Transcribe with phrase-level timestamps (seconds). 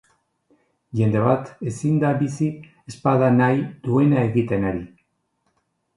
[0.99, 2.49] Jende bat ezin da bizi
[2.93, 4.83] ez bada nahi duena egiten ari.